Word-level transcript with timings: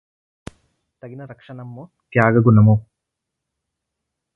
తగిన 1.01 1.25
రక్షణమ్ము 1.25 1.83
త్యాగ 2.13 2.35
గుణము 2.39 2.75